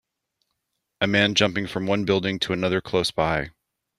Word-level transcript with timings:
a 0.99 1.05
man 1.05 1.35
jumping 1.35 1.67
from 1.67 1.85
one 1.85 2.05
building 2.05 2.39
to 2.39 2.53
another 2.53 2.81
closeby 2.81 3.51